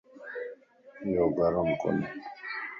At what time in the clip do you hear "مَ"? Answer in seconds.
1.67-1.71